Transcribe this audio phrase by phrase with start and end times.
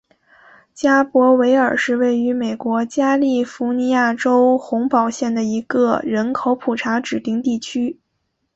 [0.73, 7.99] 加伯维尔是位于美国加利福尼亚州洪堡县的一个人口普查指定地区。